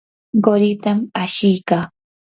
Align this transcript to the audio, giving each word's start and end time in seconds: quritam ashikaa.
quritam 0.43 0.97
ashikaa. 1.21 1.85